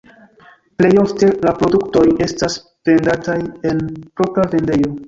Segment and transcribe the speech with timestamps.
[0.81, 2.57] Plej ofte la produktoj estas
[2.91, 3.39] vendataj
[3.75, 4.95] en propra vendejo.